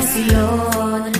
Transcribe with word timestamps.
Vacilón. 0.00 1.12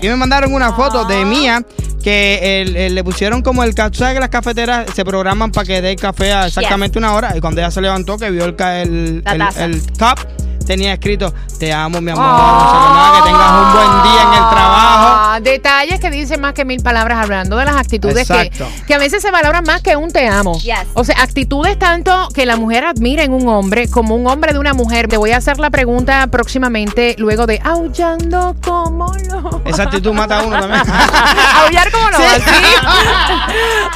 Y 0.00 0.06
me 0.08 0.16
mandaron 0.16 0.52
una 0.54 0.72
foto 0.74 1.04
de 1.06 1.24
mía 1.24 1.62
que 2.02 2.60
el- 2.62 2.76
el- 2.76 2.94
le 2.94 3.02
pusieron 3.02 3.40
como 3.42 3.64
el 3.64 3.74
ca- 3.74 3.90
¿tú 3.90 3.98
¿Sabes 3.98 4.14
que 4.14 4.20
las 4.20 4.28
cafeteras 4.28 4.86
se 4.94 5.04
programan 5.04 5.50
para 5.50 5.66
que 5.66 5.80
dé 5.80 5.90
el 5.92 5.96
café 5.96 6.32
a 6.32 6.46
exactamente 6.46 6.98
una 6.98 7.14
hora? 7.14 7.34
Y 7.36 7.40
cuando 7.40 7.60
ella 7.62 7.70
se 7.70 7.80
levantó, 7.80 8.18
que 8.18 8.30
vio 8.30 8.44
el, 8.44 8.54
el, 8.60 9.22
el- 9.26 9.42
el 9.56 9.82
cup, 9.98 10.18
tenía 10.64 10.92
escrito: 10.94 11.32
Te 11.58 11.72
amo, 11.72 12.00
mi 12.00 12.10
amor. 12.10 12.24
No 12.24 12.70
sé 12.70 12.94
nada, 12.94 13.16
que 13.18 13.22
tengas 13.30 13.50
un 13.50 13.72
buen 13.72 14.02
día 14.02 14.22
en 14.22 14.28
el 14.32 14.50
trabajo. 14.50 15.08
Ah, 15.16 15.38
detalles 15.42 16.00
que 16.00 16.10
dicen 16.10 16.40
más 16.40 16.52
que 16.54 16.64
mil 16.64 16.82
palabras 16.82 17.18
hablando 17.22 17.56
de 17.56 17.64
las 17.64 17.76
actitudes 17.76 18.28
que, 18.28 18.50
que 18.86 18.94
a 18.94 18.98
veces 18.98 19.22
se 19.22 19.30
valoran 19.30 19.64
más 19.64 19.82
que 19.82 19.96
un 19.96 20.10
te 20.10 20.26
amo. 20.28 20.58
Yes. 20.60 20.74
O 20.94 21.04
sea, 21.04 21.16
actitudes 21.22 21.78
tanto 21.78 22.28
que 22.34 22.46
la 22.46 22.56
mujer 22.56 22.84
admira 22.84 23.22
en 23.24 23.32
un 23.32 23.48
hombre 23.48 23.88
como 23.88 24.14
un 24.14 24.26
hombre 24.26 24.52
de 24.52 24.58
una 24.58 24.74
mujer. 24.74 25.08
Te 25.08 25.16
voy 25.16 25.32
a 25.32 25.38
hacer 25.38 25.58
la 25.58 25.70
pregunta 25.70 26.26
próximamente 26.28 27.14
luego 27.18 27.46
de 27.46 27.60
aullando 27.64 28.54
como 28.64 29.12
lo. 29.30 29.62
Esa 29.64 29.84
actitud 29.84 30.12
mata 30.12 30.38
a 30.40 30.42
uno 30.42 30.58
también. 30.60 30.82
Aullar 31.64 31.90
como 31.90 32.10
lo 32.10 32.18
Sí. 32.18 32.24
así. 32.24 32.50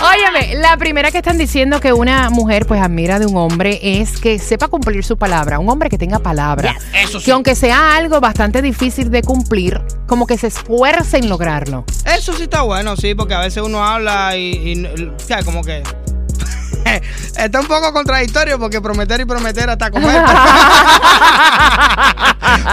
Óyeme, 0.02 0.54
la 0.60 0.76
primera 0.76 1.10
que 1.10 1.18
están 1.18 1.38
diciendo 1.38 1.80
que 1.80 1.92
una 1.92 2.30
mujer 2.30 2.66
pues 2.66 2.80
admira 2.80 3.18
de 3.18 3.26
un 3.26 3.36
hombre 3.36 3.78
es 3.82 4.18
que 4.20 4.38
sepa 4.38 4.68
cumplir 4.68 5.04
su 5.04 5.16
palabra. 5.16 5.58
Un 5.58 5.68
hombre 5.68 5.88
que 5.90 5.98
tenga 5.98 6.18
palabra. 6.18 6.57
Eso 6.94 7.18
sí. 7.20 7.26
Que 7.26 7.32
aunque 7.32 7.54
sea 7.54 7.96
algo 7.96 8.20
bastante 8.20 8.62
difícil 8.62 9.10
de 9.10 9.22
cumplir, 9.22 9.80
como 10.06 10.26
que 10.26 10.36
se 10.38 10.46
esfuerce 10.48 11.18
en 11.18 11.28
lograrlo. 11.28 11.84
Eso 12.04 12.32
sí 12.32 12.44
está 12.44 12.62
bueno, 12.62 12.96
sí, 12.96 13.14
porque 13.14 13.34
a 13.34 13.40
veces 13.40 13.62
uno 13.62 13.84
habla 13.84 14.36
y, 14.36 14.72
y- 14.72 14.84
o 14.86 15.18
sea, 15.18 15.42
como 15.42 15.62
que 15.62 15.82
está 17.36 17.60
un 17.60 17.66
poco 17.66 17.92
contradictorio 17.92 18.58
porque 18.58 18.80
prometer 18.80 19.20
y 19.20 19.24
prometer 19.24 19.68
hasta 19.70 19.90
comer. 19.90 20.22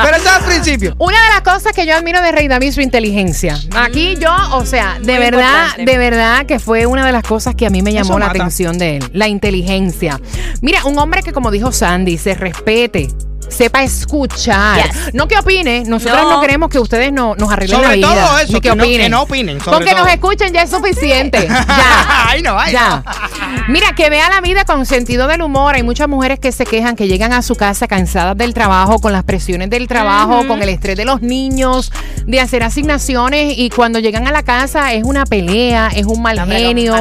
Pero 0.03 0.17
eso 0.17 0.25
es 0.25 0.31
al 0.31 0.43
principio. 0.45 0.95
Una 0.99 1.17
de 1.21 1.29
las 1.33 1.41
cosas 1.41 1.73
que 1.73 1.85
yo 1.85 1.95
admiro 1.95 2.21
de 2.21 2.31
Rey 2.31 2.47
David 2.47 2.67
es 2.69 2.75
su 2.75 2.81
inteligencia. 2.81 3.57
Aquí 3.75 4.15
yo, 4.19 4.33
o 4.53 4.65
sea, 4.65 4.97
de 5.01 5.13
Muy 5.13 5.19
verdad, 5.23 5.63
importante. 5.67 5.91
de 5.91 5.97
verdad 5.97 6.45
que 6.45 6.59
fue 6.59 6.85
una 6.85 7.05
de 7.05 7.11
las 7.11 7.23
cosas 7.23 7.55
que 7.55 7.65
a 7.65 7.69
mí 7.69 7.81
me 7.81 7.91
llamó 7.93 8.11
Eso 8.11 8.19
la 8.19 8.27
mata. 8.27 8.39
atención 8.39 8.77
de 8.77 8.97
él, 8.97 9.09
la 9.13 9.27
inteligencia. 9.27 10.19
Mira, 10.61 10.85
un 10.85 10.97
hombre 10.99 11.23
que 11.23 11.33
como 11.33 11.51
dijo 11.51 11.71
Sandy, 11.71 12.17
se 12.17 12.35
respete. 12.35 13.09
Sepa 13.49 13.83
escuchar. 13.83 14.83
Yes. 14.83 15.13
No 15.13 15.27
que 15.27 15.37
opine. 15.37 15.83
Nosotros 15.85 16.21
no, 16.23 16.31
No. 16.35 16.41
queremos 16.41 16.69
que 16.69 16.79
ustedes 16.79 17.11
no, 17.13 17.35
nos 17.35 17.51
arreglen 17.51 17.77
Sobre 17.77 17.97
la 17.97 18.07
vida. 18.13 18.25
todo 18.27 18.39
eso, 18.39 18.53
ni 18.53 18.61
que, 18.61 18.69
que 18.69 18.75
no- 18.75 18.83
opinen. 18.83 19.01
que 19.01 19.09
no 19.09 19.21
opinen, 19.21 19.59
sobre 19.61 19.77
Con 19.77 19.85
que 19.87 19.93
nos 19.95 20.07
escuchen 20.09 20.53
ya 20.53 20.61
es 20.63 20.69
suficiente. 20.69 21.47
ya. 21.49 22.25
Ay, 22.29 22.41
no, 22.41 22.57
ay, 22.59 22.73
Ya. 22.73 23.03
no. 23.05 23.65
Mira, 23.67 23.93
que 23.95 24.09
vea 24.09 24.29
la 24.29 24.41
vida 24.41 24.65
con 24.65 24.85
sentido 24.85 25.27
del 25.27 25.41
humor. 25.41 25.75
Hay 25.75 25.83
muchas 25.83 26.07
mujeres 26.07 26.39
que 26.39 26.51
se 26.51 26.65
quejan 26.65 26.95
que 26.95 27.07
llegan 27.07 27.33
a 27.33 27.41
su 27.41 27.55
casa 27.55 27.87
cansadas 27.87 28.37
del 28.37 28.53
trabajo, 28.53 28.99
con 28.99 29.11
las 29.13 29.23
presiones 29.23 29.69
del 29.69 29.87
trabajo, 29.87 30.45
con 30.47 30.61
el 30.61 30.69
estrés 30.69 30.97
de 30.97 31.05
los 31.05 31.21
niños, 31.21 31.91
de 32.25 32.39
hacer 32.41 32.63
asignaciones 32.63 33.53
y 33.57 33.69
cuando 33.69 33.99
llegan 33.99 34.27
a 34.27 34.31
la 34.31 34.43
casa 34.43 34.93
es 34.93 35.03
una 35.03 35.25
pelea, 35.25 35.89
es 35.95 36.05
un 36.05 36.21
mal 36.21 36.39
genio. 36.47 36.95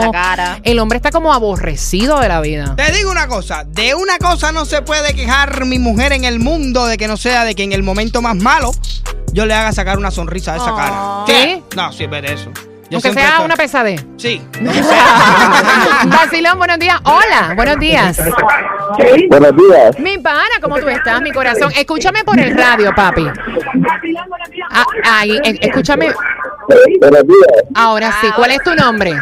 El 0.62 0.78
hombre 0.78 0.96
está 0.96 1.10
como 1.10 1.32
aborrecido 1.34 2.20
de 2.20 2.28
la 2.28 2.40
vida. 2.40 2.74
Te 2.76 2.92
digo 2.92 3.10
una 3.10 3.26
cosa, 3.28 3.64
de 3.66 3.94
una 3.94 4.18
cosa 4.18 4.52
no 4.52 4.64
se 4.64 4.82
puede 4.82 5.14
quejar 5.14 5.64
mi 5.66 5.78
mujer 5.78 6.12
en 6.12 6.24
el 6.24 6.33
mundo 6.40 6.86
de 6.86 6.96
que 6.96 7.08
no 7.08 7.16
sea 7.16 7.44
de 7.44 7.54
que 7.54 7.62
en 7.64 7.72
el 7.72 7.82
momento 7.82 8.22
más 8.22 8.36
malo 8.36 8.72
yo 9.32 9.46
le 9.46 9.54
haga 9.54 9.72
sacar 9.72 9.98
una 9.98 10.10
sonrisa 10.10 10.54
a 10.54 10.56
esa 10.56 10.72
Oh. 10.72 10.76
cara. 10.76 11.24
¿Qué? 11.26 11.62
No, 11.76 11.92
sí, 11.92 12.06
de 12.06 12.18
eso. 12.32 12.50
Yo 12.90 12.98
Aunque 12.98 13.12
sea 13.14 13.28
estoy- 13.30 13.44
una 13.46 13.56
pesadez. 13.56 14.04
Sí. 14.18 14.40
Vacilón, 16.06 16.58
buenos 16.58 16.78
días. 16.78 17.00
Hola, 17.04 17.54
buenos 17.56 17.78
días. 17.78 18.20
Buenos 19.28 19.52
días. 19.56 19.98
Mi 19.98 20.18
pana, 20.18 20.42
¿cómo 20.60 20.78
tú 20.78 20.88
estás, 20.88 21.20
mi 21.22 21.32
corazón? 21.32 21.72
Escúchame 21.76 22.22
por 22.24 22.38
el 22.38 22.56
radio, 22.56 22.92
papi. 22.94 23.26
Ah, 24.70 24.84
ahí, 25.04 25.36
eh, 25.44 25.58
escúchame. 25.62 26.12
Buenos 27.00 27.22
días. 27.26 27.63
Ahora 27.74 28.12
sí, 28.20 28.28
¿cuál 28.36 28.52
es 28.52 28.62
tu 28.62 28.74
nombre? 28.74 29.12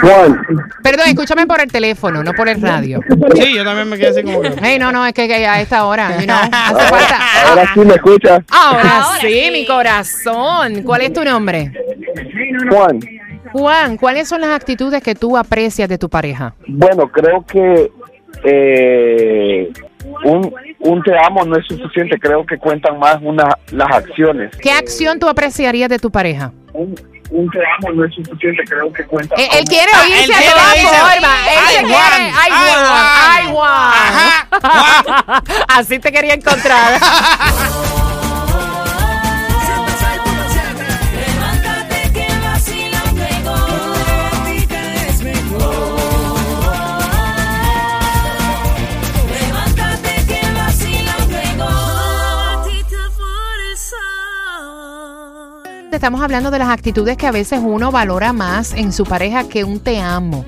Juan. 0.00 0.40
Perdón, 0.82 1.08
escúchame 1.08 1.46
por 1.46 1.60
el 1.60 1.70
teléfono, 1.70 2.22
no 2.22 2.32
por 2.32 2.48
el 2.48 2.60
radio. 2.60 3.00
Sí, 3.34 3.54
yo 3.54 3.64
también 3.64 3.88
me 3.88 3.96
quedé 3.96 4.08
así 4.08 4.22
como 4.22 4.40
que... 4.40 4.52
Hey, 4.62 4.78
no, 4.78 4.92
no, 4.92 5.04
es 5.06 5.12
que, 5.12 5.26
que 5.26 5.46
a 5.46 5.60
esta 5.60 5.84
hora, 5.84 6.18
you 6.18 6.26
know, 6.26 6.36
hace 6.52 6.88
falta. 6.88 7.18
Ahora 7.48 7.74
sí 7.74 7.80
me 7.80 7.94
escucha. 7.94 8.34
Ahora, 8.50 9.04
Ahora 9.04 9.20
sí, 9.20 9.28
sí. 9.44 9.50
mi 9.50 9.66
corazón. 9.66 10.82
¿Cuál 10.82 11.02
es 11.02 11.12
tu 11.12 11.24
nombre? 11.24 11.72
Juan. 12.70 13.00
Juan, 13.52 13.96
¿cuáles 13.96 14.28
son 14.28 14.40
las 14.40 14.50
actitudes 14.50 15.02
que 15.02 15.14
tú 15.14 15.36
aprecias 15.36 15.88
de 15.88 15.98
tu 15.98 16.08
pareja? 16.08 16.54
Bueno, 16.66 17.08
creo 17.08 17.44
que 17.46 17.90
eh, 18.42 19.72
un, 20.24 20.52
un 20.80 21.02
te 21.02 21.12
amo 21.16 21.44
no 21.44 21.56
es 21.56 21.66
suficiente. 21.66 22.18
Creo 22.18 22.44
que 22.44 22.58
cuentan 22.58 22.98
más 22.98 23.18
una, 23.22 23.56
las 23.70 23.90
acciones. 23.92 24.56
¿Qué 24.56 24.72
acción 24.72 25.18
tú 25.18 25.28
apreciarías 25.28 25.88
de 25.88 25.98
tu 25.98 26.10
pareja? 26.10 26.52
Un, 27.30 27.50
te 27.50 27.58
amo 27.78 27.92
no 27.94 28.04
es 28.04 28.14
suficiente. 28.14 28.62
Creo 28.68 28.92
que 28.92 29.04
cuentan 29.06 29.38
Él, 29.40 29.48
él 29.58 29.64
quiere 29.64 29.90
Ah, 29.94 30.02
oírse 30.02 30.24
él 30.24 30.32
a 30.32 30.36
quiere 30.36 30.50
toda 30.52 30.72
oírse. 30.72 30.86
forma. 30.86 31.36
Él 31.52 31.58
Ay, 31.66 31.74
se 31.74 31.80
Juan, 31.80 31.88
quiere. 31.88 32.32
Ay, 32.36 32.50
ay, 32.52 32.74
Juan. 32.84 33.06
Ay, 33.30 33.44
Juan. 33.50 34.60
Juan. 34.60 35.42
Así 35.68 35.98
te 35.98 36.12
quería 36.12 36.34
encontrar. 36.34 37.00
Estamos 55.94 56.22
hablando 56.22 56.50
de 56.50 56.58
las 56.58 56.68
actitudes 56.68 57.16
que 57.16 57.26
a 57.26 57.30
veces 57.32 57.60
uno 57.62 57.90
valora 57.92 58.32
más 58.32 58.72
en 58.74 58.92
su 58.92 59.04
pareja 59.04 59.44
que 59.48 59.64
un 59.64 59.80
te 59.80 60.00
amo. 60.00 60.44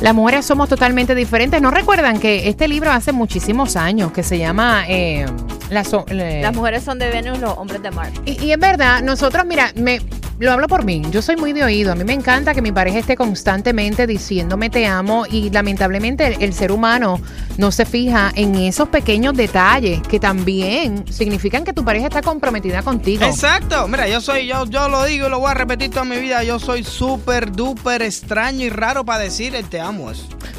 Las 0.00 0.14
mujeres 0.14 0.46
somos 0.46 0.68
totalmente 0.68 1.14
diferentes. 1.14 1.60
¿No 1.60 1.70
recuerdan 1.70 2.18
que 2.20 2.48
este 2.48 2.68
libro 2.68 2.90
hace 2.90 3.12
muchísimos 3.12 3.76
años 3.76 4.12
que 4.12 4.22
se 4.22 4.38
llama 4.38 4.84
eh, 4.88 5.26
la 5.70 5.84
so- 5.84 6.06
le- 6.08 6.40
Las 6.42 6.54
mujeres 6.54 6.82
son 6.84 6.98
de 6.98 7.08
Venus, 7.10 7.38
los 7.38 7.56
hombres 7.58 7.82
de 7.82 7.90
Marte. 7.90 8.20
Y, 8.24 8.44
y 8.44 8.52
es 8.52 8.58
verdad, 8.58 9.02
nosotros, 9.02 9.44
mira, 9.46 9.72
me, 9.74 10.00
lo 10.46 10.52
hablo 10.52 10.68
por 10.68 10.84
mí, 10.84 11.02
yo 11.10 11.22
soy 11.22 11.36
muy 11.36 11.52
de 11.52 11.64
oído, 11.64 11.92
a 11.92 11.94
mí 11.94 12.04
me 12.04 12.12
encanta 12.12 12.54
que 12.54 12.62
mi 12.62 12.72
pareja 12.72 12.98
esté 12.98 13.16
constantemente 13.16 14.06
diciéndome 14.06 14.70
te 14.70 14.86
amo 14.86 15.24
y 15.30 15.50
lamentablemente 15.50 16.26
el, 16.26 16.42
el 16.42 16.52
ser 16.54 16.72
humano 16.72 17.20
no 17.58 17.70
se 17.70 17.84
fija 17.84 18.32
en 18.34 18.54
esos 18.54 18.88
pequeños 18.88 19.34
detalles 19.34 20.00
que 20.02 20.18
también 20.18 21.04
significan 21.12 21.64
que 21.64 21.72
tu 21.72 21.84
pareja 21.84 22.06
está 22.06 22.22
comprometida 22.22 22.82
contigo. 22.82 23.24
Exacto, 23.24 23.86
mira, 23.86 24.08
yo 24.08 24.20
soy, 24.20 24.46
yo, 24.46 24.64
yo 24.66 24.88
lo 24.88 25.04
digo 25.04 25.26
y 25.26 25.30
lo 25.30 25.40
voy 25.40 25.50
a 25.50 25.54
repetir 25.54 25.90
toda 25.90 26.04
mi 26.04 26.18
vida, 26.18 26.42
yo 26.42 26.58
soy 26.58 26.84
súper 26.84 27.52
duper 27.52 28.02
extraño 28.02 28.64
y 28.64 28.70
raro 28.70 29.04
para 29.04 29.20
decir 29.20 29.54
el 29.54 29.68
te 29.68 29.80
amo. 29.80 30.10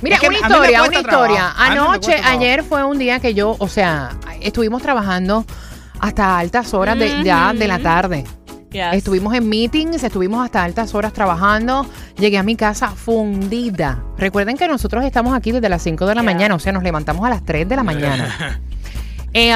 Mira, 0.01 0.15
Es 0.15 0.21
que 0.21 0.27
una 0.27 0.37
historia, 0.37 0.83
una 0.83 0.99
historia. 0.99 1.53
Anoche, 1.57 2.15
ayer 2.15 2.63
fue 2.63 2.83
un 2.83 2.99
día 2.99 3.19
que 3.19 3.33
yo, 3.33 3.55
o 3.57 3.67
sea, 3.67 4.11
estuvimos 4.41 4.81
trabajando 4.81 5.45
hasta 5.99 6.37
altas 6.37 6.73
horas 6.73 6.97
de, 6.97 7.23
ya 7.23 7.53
de 7.53 7.67
la 7.67 7.79
tarde. 7.79 8.23
Estuvimos 8.73 9.33
en 9.33 9.49
meetings, 9.49 10.03
estuvimos 10.03 10.43
hasta 10.43 10.63
altas 10.63 10.95
horas 10.95 11.11
trabajando. 11.13 11.85
Llegué 12.17 12.37
a 12.37 12.43
mi 12.43 12.55
casa 12.55 12.89
fundida. 12.89 14.03
Recuerden 14.17 14.57
que 14.57 14.67
nosotros 14.67 15.03
estamos 15.03 15.33
aquí 15.33 15.51
desde 15.51 15.67
las 15.69 15.81
5 15.81 16.05
de 16.05 16.15
la 16.15 16.21
Yeah. 16.21 16.33
mañana, 16.33 16.55
o 16.55 16.59
sea, 16.59 16.71
nos 16.71 16.83
levantamos 16.83 17.25
a 17.25 17.29
las 17.29 17.43
3 17.43 17.67
de 17.67 17.75
la 17.75 17.83
mañana. 17.83 18.59
Eh, 19.33 19.53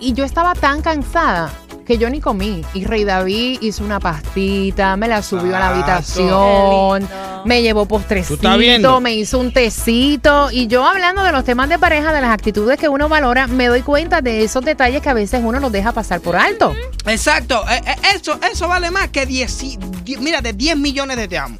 y 0.00 0.14
yo 0.14 0.24
estaba 0.24 0.52
tan 0.54 0.82
cansada 0.82 1.48
que 1.86 1.96
yo 1.98 2.10
ni 2.10 2.20
comí. 2.20 2.62
Y 2.74 2.84
Rey 2.84 3.04
David 3.04 3.58
hizo 3.62 3.84
una 3.84 4.00
pastita, 4.00 4.96
me 4.96 5.08
la 5.08 5.22
subió 5.22 5.56
a 5.56 5.60
la 5.60 5.68
habitación, 5.70 7.08
me 7.44 7.62
llevó 7.62 7.86
¿Tú 7.86 7.96
estás 7.96 8.16
postrecito, 8.18 9.00
me 9.00 9.14
hizo 9.14 9.38
un 9.38 9.52
tecito. 9.52 10.50
Y 10.50 10.66
yo 10.66 10.84
hablando 10.86 11.22
de 11.22 11.32
los 11.32 11.44
temas 11.44 11.68
de 11.68 11.78
pareja, 11.78 12.12
de 12.12 12.20
las 12.20 12.30
actitudes 12.30 12.78
que 12.78 12.88
uno 12.88 13.08
valora, 13.08 13.46
me 13.46 13.66
doy 13.68 13.82
cuenta 13.82 14.20
de 14.20 14.42
esos 14.44 14.64
detalles 14.64 15.00
que 15.02 15.08
a 15.08 15.14
veces 15.14 15.40
uno 15.44 15.60
los 15.60 15.72
deja 15.72 15.92
pasar 15.92 16.20
por 16.20 16.36
alto. 16.36 16.74
Exacto, 17.06 17.64
eh, 17.70 17.80
eh, 17.86 17.94
eso, 18.16 18.38
eso 18.50 18.68
vale 18.68 18.90
más 18.90 19.08
que 19.08 19.24
10, 19.26 19.62
y- 19.62 19.78
die- 20.02 20.16
mira, 20.18 20.40
de 20.40 20.52
10 20.52 20.76
millones 20.76 21.16
de 21.16 21.28
te 21.28 21.38
amo. 21.38 21.56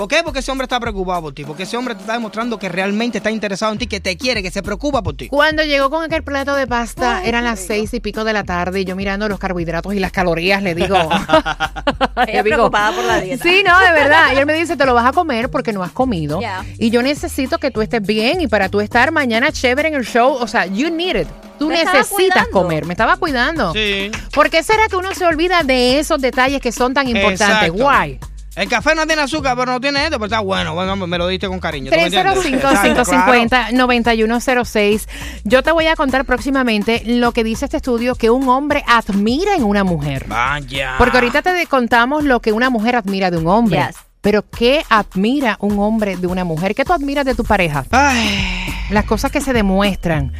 ¿Por 0.00 0.08
qué? 0.08 0.22
Porque 0.24 0.38
ese 0.38 0.50
hombre 0.50 0.64
está 0.64 0.80
preocupado 0.80 1.20
por 1.20 1.34
ti. 1.34 1.44
Porque 1.44 1.64
ese 1.64 1.76
hombre 1.76 1.94
te 1.94 2.00
está 2.00 2.14
demostrando 2.14 2.58
que 2.58 2.70
realmente 2.70 3.18
está 3.18 3.30
interesado 3.30 3.70
en 3.72 3.78
ti, 3.78 3.86
que 3.86 4.00
te 4.00 4.16
quiere, 4.16 4.42
que 4.42 4.50
se 4.50 4.62
preocupa 4.62 5.02
por 5.02 5.14
ti. 5.14 5.28
Cuando 5.28 5.62
llegó 5.62 5.90
con 5.90 6.02
aquel 6.02 6.22
plato 6.22 6.54
de 6.56 6.66
pasta, 6.66 7.22
eran 7.22 7.44
las 7.44 7.60
seis 7.60 7.92
y 7.92 8.00
pico 8.00 8.24
de 8.24 8.32
la 8.32 8.44
tarde 8.44 8.80
y 8.80 8.86
yo 8.86 8.96
mirando 8.96 9.28
los 9.28 9.38
carbohidratos 9.38 9.92
y 9.92 10.00
las 10.00 10.10
calorías 10.10 10.62
le 10.62 10.74
digo... 10.74 10.96
Ella 12.26 12.42
preocupada 12.42 12.96
por 12.96 13.04
la 13.04 13.20
dieta. 13.20 13.42
Sí, 13.42 13.62
no, 13.62 13.78
de 13.78 13.92
verdad. 13.92 14.32
Y 14.34 14.38
él 14.38 14.46
me 14.46 14.54
dice, 14.54 14.74
te 14.74 14.86
lo 14.86 14.94
vas 14.94 15.04
a 15.04 15.12
comer 15.12 15.50
porque 15.50 15.74
no 15.74 15.82
has 15.82 15.92
comido. 15.92 16.40
Y 16.78 16.88
yo 16.88 17.02
necesito 17.02 17.58
que 17.58 17.70
tú 17.70 17.82
estés 17.82 18.00
bien 18.00 18.40
y 18.40 18.46
para 18.48 18.70
tú 18.70 18.80
estar 18.80 19.12
mañana 19.12 19.52
chévere 19.52 19.88
en 19.88 19.96
el 19.96 20.06
show, 20.06 20.32
o 20.32 20.46
sea, 20.46 20.64
you 20.64 20.88
need 20.90 21.16
it. 21.16 21.28
Tú 21.58 21.68
Me 21.68 21.84
necesitas 21.84 22.48
comer. 22.48 22.86
Me 22.86 22.94
estaba 22.94 23.18
cuidando. 23.18 23.74
Sí. 23.74 24.10
¿Por 24.32 24.48
qué 24.48 24.62
será 24.62 24.88
que 24.88 24.96
uno 24.96 25.14
se 25.14 25.26
olvida 25.26 25.62
de 25.62 25.98
esos 25.98 26.18
detalles 26.22 26.62
que 26.62 26.72
son 26.72 26.94
tan 26.94 27.06
importantes? 27.06 27.68
Exacto. 27.68 27.86
Why? 27.86 28.18
El 28.60 28.68
café 28.68 28.94
no 28.94 29.06
tiene 29.06 29.22
azúcar, 29.22 29.56
pero 29.56 29.72
no 29.72 29.80
tiene 29.80 30.04
esto, 30.04 30.18
pero 30.18 30.26
está 30.26 30.40
bueno. 30.40 30.74
Bueno, 30.74 30.94
me 30.94 31.16
lo 31.16 31.26
diste 31.26 31.48
con 31.48 31.58
cariño. 31.60 31.90
¿tú 31.90 31.96
me 31.96 32.04
entiendes? 32.04 32.44
Exacto, 32.44 33.04
claro. 33.04 33.42
305-550-9106. 33.42 35.08
Yo 35.44 35.62
te 35.62 35.72
voy 35.72 35.86
a 35.86 35.96
contar 35.96 36.26
próximamente 36.26 37.02
lo 37.06 37.32
que 37.32 37.42
dice 37.42 37.64
este 37.64 37.78
estudio 37.78 38.16
que 38.16 38.28
un 38.28 38.50
hombre 38.50 38.84
admira 38.86 39.54
en 39.56 39.64
una 39.64 39.82
mujer. 39.82 40.26
Vaya. 40.28 40.96
Porque 40.98 41.16
ahorita 41.16 41.40
te 41.40 41.66
contamos 41.68 42.24
lo 42.24 42.40
que 42.40 42.52
una 42.52 42.68
mujer 42.68 42.96
admira 42.96 43.30
de 43.30 43.38
un 43.38 43.46
hombre. 43.46 43.78
Yes. 43.78 43.96
Pero 44.20 44.44
¿qué 44.50 44.84
admira 44.90 45.56
un 45.60 45.78
hombre 45.78 46.18
de 46.18 46.26
una 46.26 46.44
mujer? 46.44 46.74
¿Qué 46.74 46.84
tú 46.84 46.92
admiras 46.92 47.24
de 47.24 47.34
tu 47.34 47.44
pareja? 47.44 47.86
Ay. 47.90 48.69
Las 48.90 49.04
cosas 49.04 49.30
que 49.30 49.40
se 49.40 49.52
demuestran. 49.52 50.32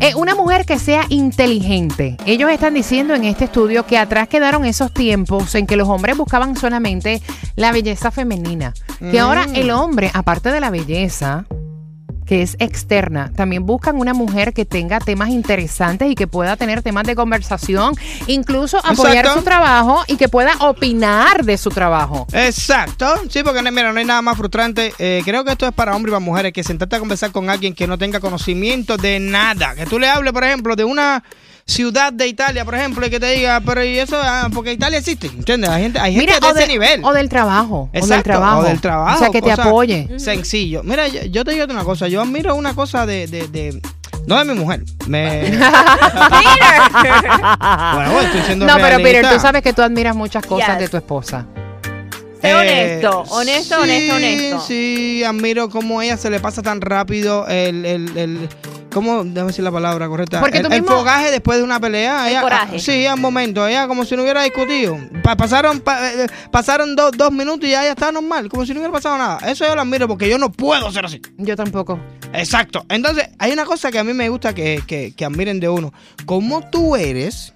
Eh, 0.00 0.14
una 0.14 0.34
mujer 0.34 0.64
que 0.64 0.78
sea 0.78 1.04
inteligente. 1.08 2.16
Ellos 2.26 2.50
están 2.50 2.74
diciendo 2.74 3.14
en 3.14 3.24
este 3.24 3.44
estudio 3.44 3.86
que 3.86 3.98
atrás 3.98 4.28
quedaron 4.28 4.64
esos 4.64 4.92
tiempos 4.92 5.54
en 5.54 5.66
que 5.66 5.76
los 5.76 5.88
hombres 5.88 6.16
buscaban 6.16 6.56
solamente 6.56 7.20
la 7.56 7.72
belleza 7.72 8.10
femenina. 8.10 8.74
Que 8.98 9.20
ahora 9.20 9.46
el 9.54 9.70
hombre, 9.70 10.10
aparte 10.12 10.50
de 10.50 10.60
la 10.60 10.70
belleza, 10.70 11.44
que 12.28 12.42
es 12.42 12.56
externa, 12.60 13.32
también 13.34 13.64
buscan 13.64 13.96
una 13.96 14.12
mujer 14.12 14.52
que 14.52 14.66
tenga 14.66 15.00
temas 15.00 15.30
interesantes 15.30 16.10
y 16.10 16.14
que 16.14 16.26
pueda 16.26 16.56
tener 16.56 16.82
temas 16.82 17.04
de 17.04 17.16
conversación, 17.16 17.94
incluso 18.26 18.76
apoyar 18.78 19.16
Exacto. 19.24 19.38
su 19.38 19.44
trabajo 19.44 20.04
y 20.06 20.16
que 20.18 20.28
pueda 20.28 20.52
opinar 20.60 21.44
de 21.46 21.56
su 21.56 21.70
trabajo. 21.70 22.26
Exacto, 22.32 23.06
sí, 23.30 23.42
porque 23.42 23.62
no- 23.62 23.72
mira, 23.72 23.92
no 23.92 23.98
hay 23.98 24.04
nada 24.04 24.20
más 24.20 24.36
frustrante. 24.36 24.92
Eh, 24.98 25.22
creo 25.24 25.42
que 25.44 25.52
esto 25.52 25.66
es 25.66 25.72
para 25.72 25.96
hombres 25.96 26.10
y 26.10 26.14
para 26.14 26.20
mujeres, 26.24 26.52
que 26.52 26.62
sentarte 26.62 26.96
a 26.96 26.98
conversar 26.98 27.32
con 27.32 27.48
alguien 27.48 27.74
que 27.74 27.86
no 27.86 27.96
tenga 27.96 28.20
conocimiento 28.20 28.98
de 28.98 29.18
nada. 29.20 29.74
Que 29.74 29.86
tú 29.86 29.98
le 29.98 30.08
hables, 30.08 30.32
por 30.34 30.44
ejemplo, 30.44 30.76
de 30.76 30.84
una 30.84 31.24
ciudad 31.68 32.12
de 32.12 32.26
Italia, 32.26 32.64
por 32.64 32.74
ejemplo, 32.74 33.06
y 33.06 33.10
que 33.10 33.20
te 33.20 33.30
diga, 33.30 33.60
pero 33.60 33.84
y 33.84 33.98
eso, 33.98 34.16
Ah, 34.20 34.48
porque 34.52 34.72
Italia 34.72 34.98
existe, 34.98 35.26
¿entiendes? 35.28 35.68
Hay 35.70 35.82
gente, 35.82 35.98
hay 36.00 36.14
gente 36.14 36.26
Mira, 36.34 36.40
de 36.40 36.48
ese 36.52 36.60
de- 36.66 36.66
nivel. 36.72 37.04
o 37.04 37.12
del 37.12 37.28
trabajo. 37.28 37.90
o 37.94 38.06
del 38.06 38.22
trabajo. 38.22 38.60
o 38.60 38.62
del 38.64 38.80
trabajo. 38.80 39.16
O 39.16 39.18
sea, 39.18 39.28
que 39.30 39.42
te 39.42 39.52
apoye. 39.52 40.08
Sencillo. 40.18 40.82
Mira, 40.82 41.06
yo, 41.08 41.22
yo 41.26 41.44
te 41.44 41.52
digo 41.52 41.66
una 41.68 41.84
cosa. 41.84 42.08
Yo 42.08 42.22
admiro 42.22 42.54
una 42.56 42.74
cosa 42.74 43.04
de. 43.06 43.26
de, 43.28 43.46
de- 43.48 43.80
no 44.26 44.38
de 44.38 44.44
mi 44.44 44.54
mujer. 44.58 44.82
Me. 45.06 45.42
bueno, 45.50 45.58
bueno, 47.94 48.20
estoy 48.20 48.42
siendo 48.42 48.66
No, 48.66 48.76
pero 48.76 48.96
Peter, 49.02 49.26
tú 49.30 49.38
sabes 49.40 49.62
que 49.62 49.72
tú 49.72 49.82
admiras 49.82 50.14
muchas 50.16 50.44
cosas 50.44 50.68
Yes. 50.70 50.78
de 50.78 50.88
tu 50.88 50.96
esposa. 50.96 51.46
Sé 52.40 52.54
honesto, 52.54 53.24
honesto, 53.30 53.74
sí, 53.76 53.82
honesto, 53.82 54.14
honesto. 54.14 54.60
Sí, 54.60 55.24
admiro 55.24 55.68
cómo 55.70 56.00
ella 56.02 56.16
se 56.16 56.30
le 56.30 56.38
pasa 56.40 56.62
tan 56.62 56.80
rápido 56.80 57.46
el. 57.48 57.84
el, 57.84 58.16
el 58.16 58.48
¿Cómo? 58.92 59.22
Déjame 59.24 59.48
decir 59.48 59.62
la 59.64 59.70
palabra 59.70 60.08
correcta. 60.08 60.40
Porque 60.40 60.58
el, 60.58 60.66
tú 60.66 60.72
el 60.72 60.80
mismo- 60.82 60.96
fogaje 60.96 61.30
después 61.30 61.58
de 61.58 61.64
una 61.64 61.78
pelea. 61.78 62.24
El 62.26 62.32
ella, 62.32 62.42
coraje. 62.42 62.78
Sí, 62.78 63.04
al 63.06 63.20
momento. 63.20 63.66
Ella 63.66 63.86
como 63.86 64.04
si 64.04 64.16
no 64.16 64.22
hubiera 64.22 64.42
discutido. 64.42 64.98
Pa- 65.22 65.36
pasaron 65.36 65.80
pa- 65.80 66.10
eh, 66.12 66.26
pasaron 66.50 66.96
dos, 66.96 67.12
dos 67.16 67.30
minutos 67.30 67.68
y 67.68 67.72
ya 67.72 67.82
ella 67.82 67.92
está 67.92 68.10
normal. 68.12 68.48
Como 68.48 68.64
si 68.64 68.72
no 68.72 68.80
hubiera 68.80 68.92
pasado 68.92 69.18
nada. 69.18 69.38
Eso 69.50 69.66
yo 69.66 69.74
lo 69.74 69.82
admiro 69.82 70.08
porque 70.08 70.28
yo 70.28 70.38
no 70.38 70.50
puedo 70.50 70.90
ser 70.90 71.04
así. 71.04 71.20
Yo 71.36 71.54
tampoco. 71.54 72.00
Exacto. 72.32 72.84
Entonces, 72.88 73.28
hay 73.38 73.52
una 73.52 73.64
cosa 73.64 73.90
que 73.90 73.98
a 73.98 74.04
mí 74.04 74.12
me 74.14 74.28
gusta 74.28 74.54
que, 74.54 74.82
que, 74.86 75.12
que 75.14 75.24
admiren 75.24 75.60
de 75.60 75.68
uno. 75.68 75.92
¿Cómo 76.26 76.62
tú 76.70 76.96
eres? 76.96 77.54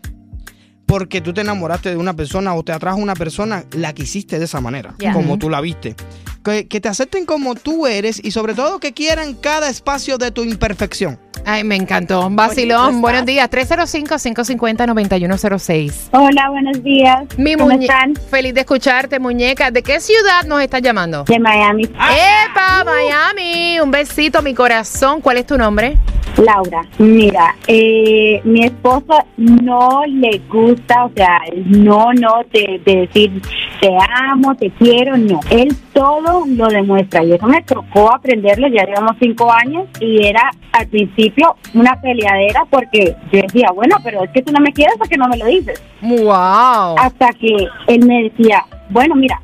Porque 0.93 1.23
tú 1.23 1.33
te 1.33 1.41
enamoraste 1.41 1.89
de 1.89 1.97
una 1.97 2.13
persona 2.13 2.55
o 2.55 2.63
te 2.63 2.71
atrajo 2.71 2.99
una 2.99 3.15
persona, 3.15 3.65
la 3.73 3.95
quisiste 3.95 4.39
de 4.39 4.45
esa 4.45 4.61
manera, 4.61 4.95
como 5.15 5.39
tú 5.39 5.49
la 5.49 5.63
viste. 5.63 5.97
Que, 6.45 6.69
que 6.69 6.83
te 6.83 6.89
acepten 6.91 7.25
como 7.25 7.55
tú 7.55 7.87
eres 7.87 8.21
y 8.23 8.31
sobre 8.33 8.53
todo 8.53 8.79
que 8.79 8.93
quieran 8.93 9.33
cada 9.33 9.71
espacio 9.71 10.19
de 10.19 10.31
tu 10.33 10.45
imperfección. 10.45 11.19
Ay, 11.47 11.65
me 11.65 11.77
encantó. 11.77 12.29
Vacilón, 12.31 13.01
buenos 13.01 13.25
días. 13.25 13.49
305-550-9106. 13.51 15.93
Hola, 16.13 16.51
buenos 16.51 16.83
días. 16.83 17.25
Mi 17.39 17.55
¿Cómo 17.55 17.71
muñe- 17.71 17.85
están? 17.85 18.15
Feliz 18.31 18.53
de 18.53 18.61
escucharte, 18.61 19.19
muñeca. 19.19 19.71
¿De 19.71 19.83
qué 19.83 19.99
ciudad 19.99 20.45
nos 20.47 20.61
estás 20.63 20.83
llamando? 20.83 21.25
De 21.25 21.39
Miami. 21.39 21.85
¡Epa, 21.85 22.85
Miami! 22.85 23.81
Un 23.81 23.91
besito, 23.91 24.43
mi 24.43 24.53
corazón. 24.55 25.23
¿Cuál 25.23 25.39
es 25.39 25.47
tu 25.47 25.57
nombre? 25.57 25.97
Laura, 26.43 26.83
mira, 26.99 27.55
eh, 27.67 28.41
mi 28.45 28.65
esposa 28.65 29.25
no 29.37 30.03
le 30.07 30.41
gusta, 30.51 31.07
o 31.07 31.11
sea, 31.15 31.41
no, 31.67 32.13
no, 32.13 32.43
de, 32.53 32.81
de 32.85 32.97
decir 33.03 33.43
te 33.81 33.91
amo, 34.31 34.55
te 34.55 34.71
quiero, 34.71 35.17
no. 35.17 35.41
Él 35.51 35.75
todo 35.93 36.47
lo 36.47 36.69
demuestra 36.69 37.25
y 37.25 37.33
eso 37.33 37.47
me 37.47 37.63
tocó 37.63 38.15
aprenderlo, 38.15 38.69
ya 38.69 38.85
llevamos 38.85 39.17
cinco 39.21 39.53
años 39.53 39.87
y 40.01 40.25
era 40.25 40.51
al 40.73 40.87
principio 40.87 41.57
una 41.75 42.01
peleadera 42.01 42.65
porque 42.71 43.17
yo 43.33 43.41
decía, 43.43 43.71
bueno, 43.75 43.97
pero 44.05 44.23
es 44.25 44.31
que 44.31 44.43
tú 44.43 44.53
no 44.53 44.61
me 44.61 44.73
quieres 44.73 44.95
porque 44.99 45.17
no 45.17 45.29
me 45.29 45.37
lo 45.37 45.47
dices. 45.47 45.83
¡Wow! 46.01 46.97
hasta 46.99 47.33
que 47.33 47.69
él 47.87 48.07
me 48.07 48.25
decía, 48.25 48.65
bueno, 48.91 49.15
mira, 49.15 49.41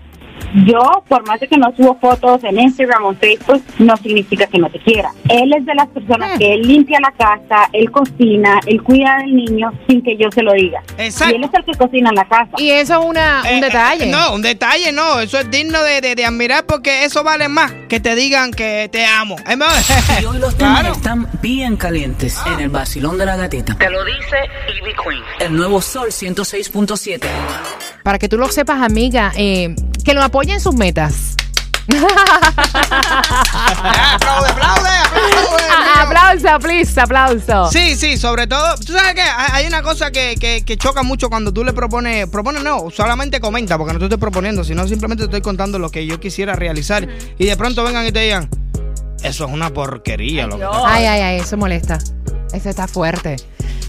yo 0.67 1.03
por 1.09 1.27
más 1.27 1.41
de 1.41 1.49
que 1.49 1.57
no 1.57 1.73
subo 1.77 1.97
fotos 2.01 2.43
en 2.45 2.59
Instagram 2.59 3.05
o 3.05 3.11
en 3.11 3.17
Facebook, 3.19 3.63
no 3.79 3.97
significa 3.99 4.47
que 4.47 4.59
no 4.59 4.69
te 4.71 4.79
quiera. 4.81 5.11
Él 5.29 5.53
es 5.57 5.65
de 5.67 5.75
las 5.75 5.89
personas 5.89 6.35
Mm. 6.35 6.39
que 6.39 6.55
él 6.55 6.63
limpia 6.63 6.99
la 7.01 7.13
casa, 7.13 7.69
él 7.73 7.91
cocina, 7.91 8.61
él 8.67 8.83
cuida 8.83 9.19
del 9.19 9.35
niño 9.37 9.73
sin 9.89 10.03
que 10.03 10.17
yo 10.17 10.31
se 10.33 10.43
lo 10.43 10.53
diga. 10.53 10.83
Exacto. 10.99 11.35
Y 11.35 11.37
él 11.39 11.45
es 11.45 11.51
el 11.55 11.65
que 11.65 11.73
cocina 11.79 12.09
en 12.11 12.15
la 12.17 12.25
casa. 12.25 12.51
Y 12.59 12.71
eso 12.71 12.99
es 13.01 13.05
una, 13.07 13.43
Eh, 13.49 13.55
un 13.55 13.61
detalle. 13.61 14.05
eh, 14.05 14.11
no, 14.11 14.35
un 14.35 14.43
detalle 14.43 14.93
no. 14.93 15.21
Eso 15.21 15.39
es 15.39 15.51
digno 15.51 15.83
de, 15.83 16.01
de- 16.01 16.15
de 16.15 16.25
admirar 16.25 16.65
porque 16.67 17.05
eso 17.05 17.23
vale 17.23 17.49
más 17.49 17.73
que 17.89 18.01
te 18.01 18.15
digan 18.15 18.51
que 18.53 18.89
te 18.91 19.05
amo. 19.05 19.37
Y 20.21 20.25
hoy 20.25 20.39
los 20.41 20.57
temas 20.57 20.81
Claro. 20.81 20.95
están 20.95 21.29
bien 21.43 21.77
calientes 21.77 22.41
en 22.47 22.61
el 22.61 22.69
vacilón 22.71 23.19
de 23.19 23.27
la 23.27 23.37
gatita. 23.37 23.75
Te 23.77 23.91
lo 23.91 24.05
dice 24.05 24.37
Ivy 24.81 24.93
Queen. 25.05 25.23
El 25.41 25.57
nuevo 25.57 25.81
Sol 25.81 26.09
106.7. 26.11 27.27
Para 28.03 28.19
que 28.19 28.29
tú 28.29 28.39
lo 28.39 28.49
sepas, 28.49 28.81
amiga, 28.83 29.33
eh, 29.37 29.75
que 30.05 30.15
lo 30.15 30.23
apoye 30.23 30.38
en 30.47 30.61
sus 30.61 30.75
metas. 30.75 31.35
aplaude, 33.89 34.49
aplaude, 34.51 34.89
aplaude. 34.89 35.65
Aplauso, 36.01 36.59
please, 36.61 37.01
aplauso. 37.01 37.71
Sí, 37.73 37.97
sí, 37.97 38.17
sobre 38.17 38.47
todo, 38.47 38.77
tú 38.77 38.93
sabes 38.93 39.15
que 39.15 39.23
hay 39.23 39.67
una 39.67 39.83
cosa 39.83 40.11
que, 40.11 40.37
que, 40.39 40.65
que 40.65 40.77
choca 40.77 41.03
mucho 41.03 41.29
cuando 41.29 41.53
tú 41.53 41.65
le 41.65 41.73
propones, 41.73 42.29
propones 42.29 42.63
no, 42.63 42.91
solamente 42.91 43.41
comenta, 43.41 43.77
porque 43.79 43.95
no 43.95 43.99
te 43.99 44.05
estoy 44.05 44.19
proponiendo, 44.19 44.65
sino 44.65 44.87
simplemente 44.87 45.25
te 45.25 45.27
estoy 45.27 45.41
contando 45.41 45.79
lo 45.79 45.91
que 45.91 46.07
yo 46.07 46.21
quisiera 46.21 46.55
realizar 46.55 47.09
y 47.39 47.47
de 47.47 47.57
pronto 47.57 47.83
vengan 47.85 48.07
y 48.07 48.13
te 48.13 48.21
digan, 48.21 48.49
eso 49.23 49.47
es 49.47 49.53
una 49.53 49.71
porquería, 49.71 50.47
loco. 50.47 50.71
Ay, 50.85 51.07
ay, 51.07 51.21
ay, 51.21 51.41
eso 51.41 51.57
molesta. 51.57 51.99
Eso 52.53 52.71
está 52.71 52.87
fuerte. 52.87 53.37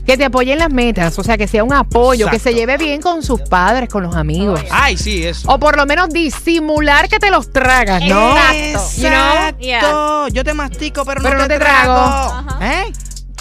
Que 0.06 0.18
te 0.18 0.25
apoye 0.25 0.53
en 0.53 0.60
las 0.60 0.72
metas, 0.72 1.18
o 1.20 1.24
sea, 1.24 1.38
que 1.38 1.48
sea 1.48 1.63
un 1.63 1.74
apoyo, 1.74 2.29
que 2.29 2.39
se 2.39 2.53
lleve 2.53 2.77
bien 2.77 3.01
con 3.01 3.22
sus 3.22 3.41
padres, 3.41 3.89
con 3.89 4.01
los 4.03 4.15
amigos. 4.15 4.60
Ay, 4.72 4.98
sí, 4.98 5.25
eso. 5.25 5.51
O 5.51 5.60
por 5.60 5.77
lo 5.77 5.86
menos 5.86 6.10
disimular 6.10 7.08
que 7.08 7.20
te 7.20 7.29
los 7.29 7.51
tragas, 7.53 8.01
¿no? 8.03 8.36
Exacto. 8.36 9.01
You 9.01 9.08
know? 9.10 9.48
Exacto. 9.60 10.27
Yo 10.29 10.44
te 10.44 10.53
mastico, 10.53 11.06
pero, 11.06 11.22
Pero 11.22 11.36
no, 11.36 11.41
no 11.44 11.48
te, 11.48 11.53
te 11.56 11.60
trago. 11.60 12.44
trago. 12.44 12.63
¿Eh? 12.63 12.91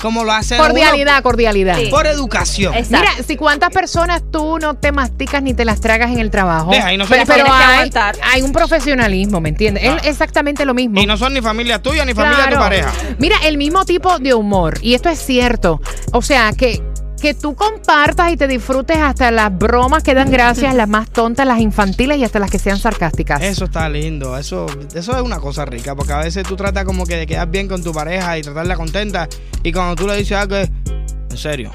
Como 0.00 0.24
lo 0.24 0.32
hace 0.32 0.56
Cordialidad, 0.56 1.16
uno 1.16 1.22
cordialidad. 1.22 1.76
Sí. 1.76 1.86
por 1.90 2.06
educación. 2.06 2.74
Exacto. 2.74 3.08
Mira, 3.10 3.24
si 3.26 3.36
cuántas 3.36 3.70
personas 3.70 4.22
tú 4.30 4.58
no 4.58 4.74
te 4.74 4.92
masticas 4.92 5.42
ni 5.42 5.54
te 5.54 5.64
las 5.64 5.80
tragas 5.80 6.10
en 6.10 6.18
el 6.18 6.30
trabajo. 6.30 6.70
Deja, 6.70 6.92
y 6.92 6.96
no 6.96 7.06
pero 7.06 7.24
pero 7.26 7.44
Tienes 7.44 7.92
que 7.92 7.98
hay, 7.98 8.12
hay 8.34 8.42
un 8.42 8.52
profesionalismo, 8.52 9.40
¿me 9.40 9.50
entiendes? 9.50 9.84
Es 9.84 10.06
exactamente 10.06 10.64
lo 10.64 10.74
mismo. 10.74 11.00
Y 11.00 11.06
no 11.06 11.16
son 11.16 11.34
ni 11.34 11.40
familia 11.40 11.82
tuya 11.82 12.04
ni 12.04 12.14
familia 12.14 12.46
de 12.46 12.52
tu 12.52 12.58
pareja. 12.58 12.92
Mira, 13.18 13.36
el 13.44 13.58
mismo 13.58 13.84
tipo 13.84 14.18
de 14.18 14.34
humor, 14.34 14.78
y 14.82 14.94
esto 14.94 15.08
es 15.08 15.18
cierto. 15.18 15.80
O 16.12 16.22
sea, 16.22 16.52
que, 16.52 16.82
que 17.18 17.34
tú 17.34 17.54
compartas 17.54 18.32
y 18.32 18.36
te 18.36 18.46
disfrutes 18.46 18.96
hasta 18.96 19.30
las 19.30 19.56
bromas 19.56 20.02
que 20.02 20.14
dan 20.14 20.30
gracias, 20.30 20.74
las 20.74 20.88
más 20.88 21.10
tontas, 21.10 21.46
las 21.46 21.60
infantiles 21.60 22.18
y 22.18 22.24
hasta 22.24 22.38
las 22.38 22.50
que 22.50 22.58
sean 22.58 22.78
sarcásticas. 22.78 23.42
Eso 23.42 23.66
está 23.66 23.88
lindo, 23.88 24.36
eso, 24.38 24.66
eso 24.94 25.16
es 25.16 25.22
una 25.22 25.40
cosa 25.40 25.64
rica, 25.64 25.94
porque 25.94 26.12
a 26.12 26.18
veces 26.18 26.44
tú 26.44 26.56
tratas 26.56 26.84
como 26.84 27.04
que 27.06 27.16
de 27.16 27.26
quedar 27.26 27.48
bien 27.48 27.68
con 27.68 27.82
tu 27.82 27.92
pareja 27.92 28.38
y 28.38 28.42
tratarla 28.42 28.76
contenta, 28.76 29.28
y 29.62 29.72
cuando 29.72 29.96
tú 29.96 30.06
le 30.06 30.16
dices 30.16 30.36
algo, 30.36 30.56
es, 30.56 30.70
en 31.30 31.36
serio. 31.36 31.70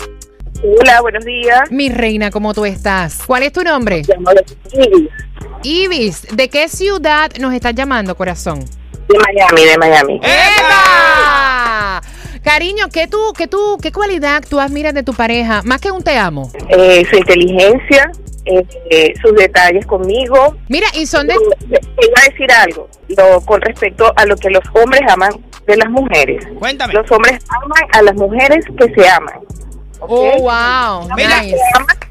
Hola, 0.64 1.02
buenos 1.02 1.26
días. 1.26 1.72
Mi 1.72 1.90
reina, 1.90 2.32
¿cómo 2.32 2.54
tú 2.54 2.66
estás? 2.66 3.20
¿Cuál 3.26 3.44
es 3.44 3.52
tu 3.52 3.64
nombre? 3.64 4.04
Iris, 4.72 5.10
Ibis, 5.64 6.28
¿de 6.34 6.50
qué 6.50 6.70
ciudad 6.70 7.32
nos 7.40 7.54
estás 7.54 7.76
llamando, 7.76 8.16
corazón? 8.16 8.64
de 9.08 9.20
Miami, 9.20 9.66
de 9.66 9.78
Miami. 9.78 10.16
¡Epa! 10.24 11.73
Cariño, 12.44 12.88
¿qué 12.92 13.08
tú, 13.08 13.20
qué 13.38 13.48
tú, 13.48 13.78
qué 13.82 13.92
cualidad 13.92 14.44
tú 14.48 14.60
admiras 14.60 14.94
de 14.94 15.04
tu 15.04 15.14
pareja? 15.14 15.62
Más 15.64 15.80
que 15.80 15.92
un 15.92 16.04
te 16.04 16.18
amo. 16.18 16.52
Eh, 16.70 17.06
su 17.10 17.16
inteligencia, 17.16 18.12
eh, 18.46 19.14
sus 19.22 19.34
detalles 19.36 19.86
conmigo. 19.86 20.56
Mira, 20.68 20.88
y 20.94 21.06
son 21.06 21.28
de... 21.28 21.36
Te 21.36 22.06
iba 22.06 22.22
a 22.22 22.30
decir 22.30 22.52
algo 22.52 22.90
lo, 23.18 23.42
con 23.42 23.62
respecto 23.62 24.12
a 24.16 24.26
lo 24.26 24.36
que 24.36 24.50
los 24.50 24.64
hombres 24.74 25.02
aman 25.10 25.32
de 25.66 25.78
las 25.78 25.90
mujeres. 25.90 26.46
Cuéntame. 26.60 26.94
Los 26.94 27.10
hombres 27.12 27.40
aman 27.50 27.90
a 27.94 28.02
las 28.02 28.16
mujeres 28.16 28.66
que 28.78 28.94
se 28.94 29.10
aman. 29.10 29.40
Oh, 30.08 30.40
wow. 30.42 31.10
Mujer 31.10 31.30
Nice. 31.44 31.58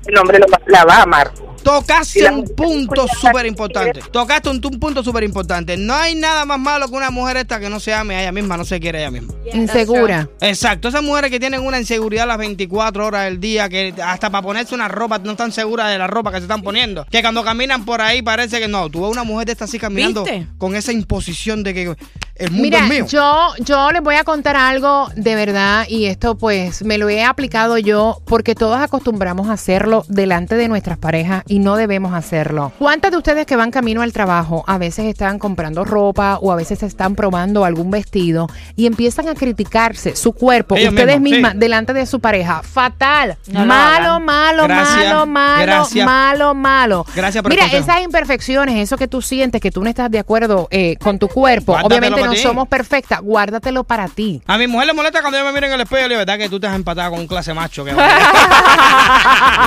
el 0.07 0.19
hombre 0.19 0.39
lo 0.39 0.47
va- 0.49 0.61
la 0.67 0.85
va 0.85 0.97
a 0.97 1.03
amar. 1.03 1.33
Tocaste 1.63 2.29
un 2.29 2.45
punto 2.57 3.07
súper 3.21 3.47
importante. 3.47 4.01
Tocaste 4.11 4.49
un, 4.51 4.61
un 4.65 4.81
punto 4.81 5.05
súper 5.05 5.23
importante. 5.23 5.77
No 5.77 5.95
hay 5.95 6.17
nada 6.17 6.45
más 6.45 6.59
malo 6.59 6.89
que 6.89 6.95
una 6.97 7.13
mujer 7.13 7.37
esta 7.37 7.61
que 7.61 7.71
no 7.71 7.79
se 7.79 7.95
ame 7.95 8.17
a 8.17 8.23
ella 8.23 8.33
misma, 8.33 8.57
no 8.57 8.65
se 8.65 8.81
quiere 8.81 8.99
a 8.99 9.01
ella 9.03 9.11
misma. 9.13 9.33
Insegura. 9.53 10.29
Exacto, 10.41 10.89
esas 10.89 11.05
mujeres 11.05 11.31
que 11.31 11.39
tienen 11.39 11.65
una 11.65 11.79
inseguridad 11.79 12.27
las 12.27 12.39
24 12.39 13.07
horas 13.07 13.25
del 13.27 13.39
día, 13.39 13.69
que 13.69 13.95
hasta 14.05 14.29
para 14.29 14.43
ponerse 14.43 14.75
una 14.75 14.89
ropa 14.89 15.19
no 15.19 15.31
están 15.33 15.53
seguras 15.53 15.89
de 15.93 15.99
la 15.99 16.09
ropa 16.09 16.33
que 16.33 16.39
se 16.39 16.43
están 16.45 16.63
poniendo, 16.63 17.07
que 17.09 17.23
cuando 17.23 17.45
caminan 17.45 17.85
por 17.85 18.01
ahí 18.01 18.23
parece 18.23 18.59
que 18.59 18.67
no. 18.67 18.91
Tú 18.91 19.03
ves 19.03 19.13
una 19.13 19.23
mujer 19.23 19.47
de 19.47 19.53
esta 19.53 19.67
así 19.67 19.79
caminando 19.79 20.25
¿Viste? 20.25 20.49
con 20.59 20.75
esa 20.75 20.91
imposición 20.93 21.63
de 21.63 21.75
que 21.75 21.97
el 22.37 22.51
mundo 22.51 22.63
Mira, 22.63 22.79
es 22.85 22.89
mío. 22.89 23.07
yo, 23.09 23.49
yo 23.59 23.93
les 23.93 24.03
voy 24.03 24.15
a 24.17 24.25
contar 24.25 24.57
algo 24.57 25.09
de 25.17 25.35
verdad 25.35 25.85
y 25.89 26.07
esto 26.07 26.37
pues 26.37 26.83
me 26.85 26.99
lo 26.99 27.09
he 27.09 27.23
aplicado 27.25 27.79
yo 27.79 28.21
porque 28.25 28.55
todos 28.55 28.81
acostumbramos 28.81 29.49
a 29.49 29.53
hacerlo 29.53 30.05
delante 30.09 30.55
de 30.57 30.69
nuestras 30.69 30.99
parejas 30.99 31.45
y 31.47 31.59
no 31.59 31.77
debemos 31.77 32.15
hacerlo. 32.15 32.73
¿Cuántas 32.79 33.11
de 33.11 33.19
ustedes 33.19 33.47
que 33.47 33.57
van 33.57 33.71
camino 33.71 34.03
al 34.03 34.13
trabajo 34.13 34.65
a 34.67 34.79
veces 34.79 35.07
están 35.07 35.39
comprando 35.39 35.85
ropa 35.85 36.39
o 36.41 36.51
a 36.53 36.57
veces 36.57 36.83
están 36.83 37.15
probando 37.15 37.65
algún 37.65 37.91
vestido 37.91 38.49
y 38.77 38.87
empiezan 38.87 39.29
a 39.29 39.35
criticarse 39.35 40.17
su 40.17 40.33
cuerpo, 40.33 40.77
Ellos 40.77 40.91
ustedes 40.95 41.21
mismos, 41.21 41.31
mismas 41.37 41.53
sí. 41.53 41.59
delante 41.59 41.93
de 41.93 42.07
su 42.07 42.21
pareja? 42.21 42.63
Fatal. 42.63 43.37
No 43.49 43.61
lo 43.61 43.67
malo, 43.67 44.21
malo, 44.21 44.65
Gracias, 44.65 45.05
malo, 45.05 45.27
malo, 45.27 45.63
gracias. 45.63 46.07
malo, 46.07 46.55
malo. 46.55 47.07
Gracias 47.15 47.43
por 47.43 47.51
Mira, 47.53 47.67
esas 47.67 48.01
imperfecciones, 48.03 48.77
eso 48.79 48.97
que 48.97 49.07
tú 49.09 49.21
sientes 49.23 49.61
que 49.61 49.71
tú 49.71 49.83
no 49.83 49.89
estás 49.91 50.11
de 50.11 50.19
acuerdo 50.19 50.69
eh, 50.71 50.97
con 50.97 51.19
tu 51.19 51.29
cuerpo, 51.29 51.73
Guárdatelo 51.73 51.89
obviamente 51.99 52.22
no 52.27 52.33
ti. 52.33 52.39
somos 52.39 52.69
perfectas, 52.69 53.21
guárdatelo 53.21 53.85
para 53.85 54.09
ti. 54.09 54.43
A 54.47 54.59
mi 54.59 54.67
mujer 54.67 54.89
le 54.89 54.93
molesta 54.93 55.21
cuando 55.21 55.39
yo 55.39 55.45
me 55.45 55.53
miro 55.53 55.67
en 55.67 55.73
el 55.75 55.81
espejo 55.81 56.07
y 56.07 56.09
le 56.09 56.15
digo, 56.15 56.19
verdad 56.19 56.39
que 56.39 56.49
tú 56.49 56.59
te 56.61 56.67
has 56.67 56.75
empatado 56.75 57.11
con 57.11 57.21
un 57.21 57.27
clase 57.27 57.55
macho. 57.55 57.85
Que 57.85 57.93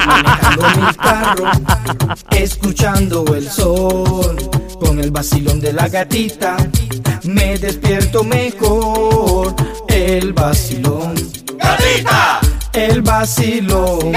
manejando 0.05 0.69
mi 0.69 0.93
carro, 0.95 1.51
escuchando 2.31 3.35
el 3.35 3.49
sol, 3.49 4.37
con 4.79 4.99
el 4.99 5.11
vacilón 5.11 5.59
de 5.59 5.73
la 5.73 5.87
gatita, 5.87 6.57
me 7.23 7.57
despierto 7.57 8.23
mejor. 8.23 9.55
El 9.87 10.33
vacilón, 10.33 11.15
gatita, 11.57 12.39
el 12.73 13.01
vacilón. 13.01 14.13